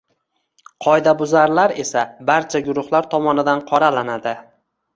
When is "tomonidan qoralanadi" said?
3.15-4.37